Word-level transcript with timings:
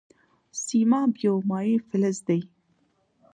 سیماب 0.63 1.11
یو 1.25 1.35
مایع 1.49 1.77
فلز 1.87 2.17
دی. 2.27 2.39